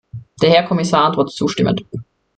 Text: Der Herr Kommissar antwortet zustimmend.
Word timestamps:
Der 0.41 0.49
Herr 0.49 0.63
Kommissar 0.65 1.05
antwortet 1.05 1.35
zustimmend. 1.35 1.85